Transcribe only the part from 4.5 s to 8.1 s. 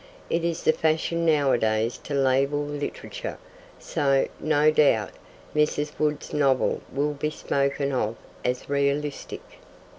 doubt, Mrs. Woods's novel will be spoken